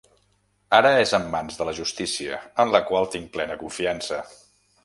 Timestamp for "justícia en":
1.81-2.75